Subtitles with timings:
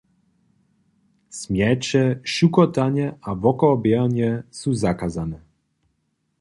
[1.39, 2.03] Smjeće,
[2.35, 5.39] šukotanje a wokołoběhanje su zakazane.